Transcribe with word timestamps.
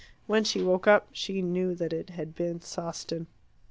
When 0.25 0.43
she 0.43 0.63
woke 0.63 0.87
up 0.87 1.09
she 1.11 1.43
knew 1.43 1.75
that 1.75 1.93
it 1.93 2.09
had 2.09 2.33
been 2.33 2.59
Sawston. 2.59 3.27